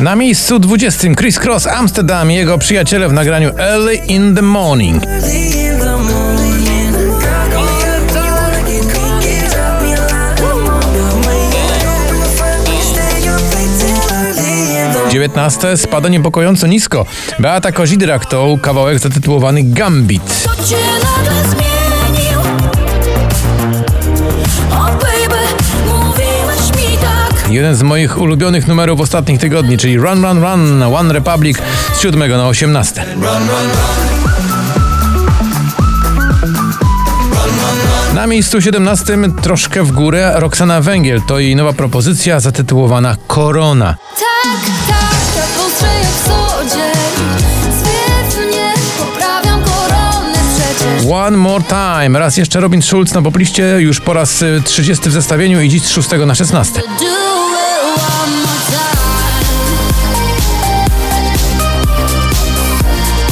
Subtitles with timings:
[0.00, 5.02] Na miejscu 20 Chris Cross Amsterdam i jego przyjaciele w nagraniu Early in the Morning.
[15.10, 17.06] Dziewiętnaste spada niepokojąco nisko.
[17.38, 20.48] Beata Kozidrak to kawałek zatytułowany Gambit.
[27.56, 31.58] Jeden z moich ulubionych numerów ostatnich tygodni, czyli Run Run Run na One Republic
[31.94, 33.04] z 7 na 18.
[38.14, 43.96] Na miejscu 17 troszkę w górę Roxana Węgiel to jej nowa propozycja zatytułowana Korona.
[44.18, 47.02] Tak, tak, tak ostrze jak sodzień
[47.72, 52.18] Zwiewnie poprawiam koronę przecież One More Time.
[52.18, 55.82] Raz jeszcze Robin Schulz na popliście, już po raz y, 30 w zestawieniu i dziś
[55.82, 56.82] z 6 na 16.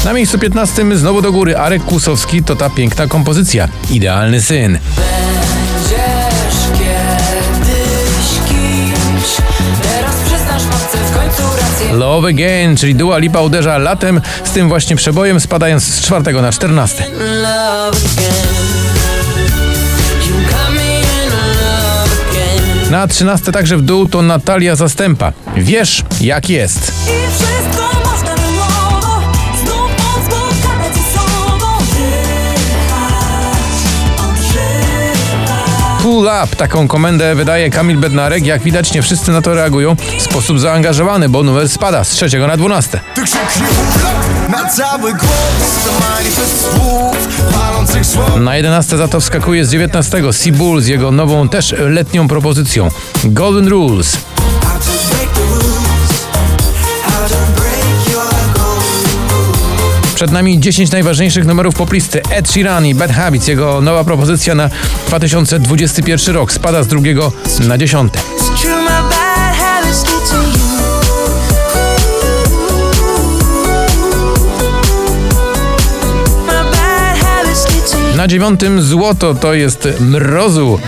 [0.04, 3.68] Na miejscu 15 znowu do góry Arek Kłusowski to ta piękna kompozycja.
[3.90, 4.78] Idealny syn.
[4.96, 9.36] Będziesz kiedyś kimś
[9.82, 14.68] Teraz przyznasz matce w końcu rację Love Again, czyli Dua Lipa uderza latem z tym
[14.68, 17.04] właśnie przebojem spadając z 4 na 14.
[17.42, 18.34] Love again
[20.28, 25.32] You got me in love again Na 13 także w dół to Natalia Zastępa.
[25.56, 26.92] Wiesz jak jest.
[36.14, 38.46] Pull up, taką komendę wydaje Kamil Bednarek.
[38.46, 42.38] Jak widać nie wszyscy na to reagują w sposób zaangażowany, bo numer spada z 3
[42.38, 43.00] na 12.
[43.14, 43.68] Ty krzyknij
[44.48, 50.32] na cały głos To manifest słów palących słów Na 11 za to wskakuje z 19
[50.32, 52.88] Seabull z jego nową też letnią propozycją
[53.24, 54.16] Golden Rules.
[60.24, 63.48] Przed nami 10 najważniejszych numerów poplisty Ed Sheeran i Bad Habits.
[63.48, 64.70] Jego nowa propozycja na
[65.06, 67.32] 2021 rok spada z drugiego
[67.68, 68.12] na 10.
[68.60, 70.64] True my bad habits get to you
[76.46, 80.78] My bad habits get to you Na dziewiątym złoto to jest mrozu.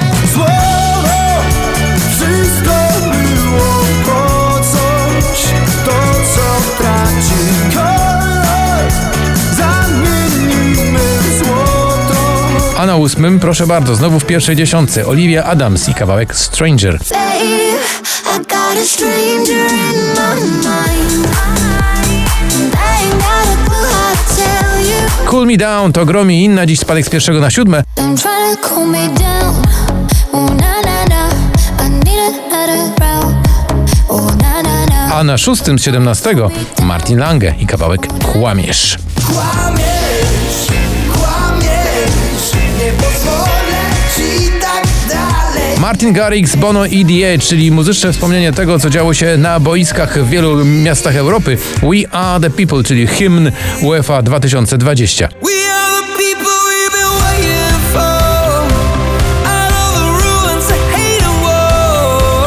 [12.86, 15.06] A na ósmym, proszę bardzo, znowu w pierwszej dziesiątce.
[15.06, 16.98] Olivia Adams i kawałek Stranger.
[25.26, 27.82] Cool Me Down to gromi inna, dziś spadek z pierwszego na siódme.
[35.12, 36.34] A na szóstym z 17
[36.82, 38.98] Martin Lange i kawałek Kłamiesz.
[39.26, 39.95] Kłamiesz,
[45.86, 47.04] Martin Garrix, Bono i
[47.38, 51.58] czyli muzyczne wspomnienie tego, co działo się na boiskach w wielu miastach Europy.
[51.82, 53.52] We Are The People, czyli hymn
[53.82, 55.28] UEFA 2020.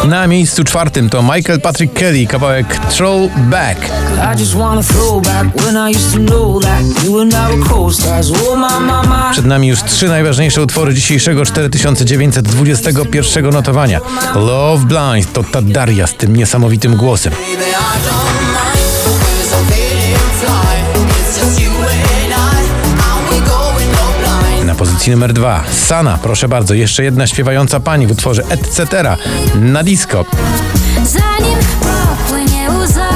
[0.10, 3.80] Na miejscu czwartym to Michael Patrick Kelly, kawałek Troll Back.
[9.02, 9.30] Oh.
[9.32, 14.00] Przed nami już trzy najważniejsze utwory dzisiejszego 4921 notowania.
[14.36, 17.34] Love Blind to ta Daria z tym niesamowitym głosem.
[25.10, 29.16] Pozycji numer dwa Sana, proszę bardzo, jeszcze jedna śpiewająca pani w utworze Etc.
[29.56, 30.26] na disco.
[31.04, 33.10] Zanim popłynie łza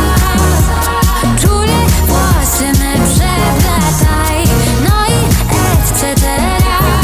[1.41, 1.77] Czule
[2.07, 4.43] włosy me przepłataj
[4.83, 5.19] No i
[5.73, 6.31] etc.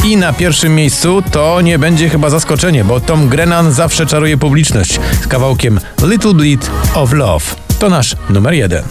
[0.06, 5.00] I na pierwszym miejscu to nie będzie chyba zaskoczenie, bo Tom Grennan zawsze czaruje publiczność
[5.24, 7.46] z kawałkiem Little Bleed of Love.
[7.80, 8.84] To nasz numer jeden.